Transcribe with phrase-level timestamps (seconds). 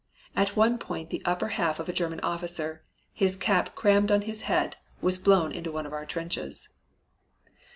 [0.35, 2.81] At one point the upper half of a German officer,
[3.13, 6.69] his cap crammed on his head, was blown into one of our trenches.